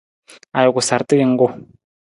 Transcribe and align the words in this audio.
Ajuku 0.57 0.81
sarta 0.87 1.13
jungku. 1.21 1.47